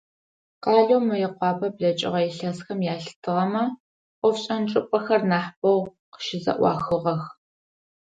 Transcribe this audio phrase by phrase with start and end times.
[0.63, 3.63] Къалэу Мыекъуапэ блэкӀыгъэ илъэсхэм ялъытыгъэмэ,
[4.19, 5.79] ӀофшӀэн чӀыпӀэхэр нахьы бэу
[6.13, 7.23] къыщызэӀуахыгъэх.